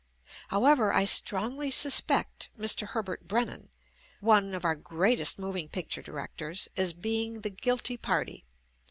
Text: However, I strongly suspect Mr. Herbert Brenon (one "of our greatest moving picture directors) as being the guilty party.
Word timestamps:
However, 0.47 0.91
I 0.91 1.05
strongly 1.05 1.69
suspect 1.69 2.49
Mr. 2.57 2.87
Herbert 2.87 3.27
Brenon 3.27 3.69
(one 4.19 4.55
"of 4.55 4.65
our 4.65 4.75
greatest 4.75 5.37
moving 5.37 5.69
picture 5.69 6.01
directors) 6.01 6.67
as 6.75 6.93
being 6.93 7.41
the 7.41 7.51
guilty 7.51 7.97
party. 7.97 8.43